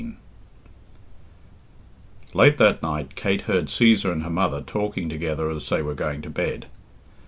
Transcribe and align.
XIII. 0.01 0.17
Late 2.33 2.57
that 2.57 2.81
night 2.81 3.13
Kate 3.13 3.41
heard 3.41 3.65
Cæsar 3.67 4.11
and 4.11 4.23
her 4.23 4.31
mother 4.31 4.61
talking 4.63 5.09
together 5.09 5.47
as 5.51 5.69
they 5.69 5.83
were 5.83 5.93
going 5.93 6.23
to 6.23 6.29
bed. 6.31 6.65